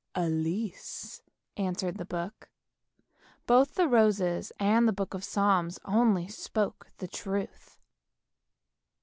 "Elise!" 0.15 1.21
answered 1.57 1.99
the 1.99 2.05
book. 2.05 2.49
Both 3.45 3.75
the 3.75 3.87
roses 3.87 4.51
and 4.59 4.87
the 4.87 4.93
book 4.93 5.13
of 5.13 5.23
Psalms 5.23 5.77
only 5.85 6.27
spoke 6.27 6.87
the 6.97 7.07
truth. 7.07 7.77